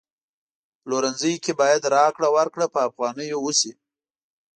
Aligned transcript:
پلورنځي 0.83 1.33
کی 1.43 1.51
باید 1.61 1.89
راکړه 1.95 2.27
ورکړه 2.37 2.65
په 2.73 2.79
افغانیو 2.89 3.37
وشي 3.41 3.71